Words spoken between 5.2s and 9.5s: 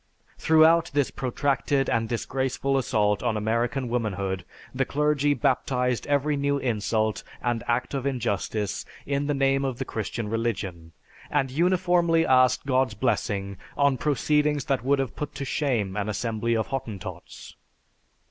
baptised every new insult and act of injustice in the